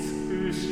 [0.00, 0.67] 此生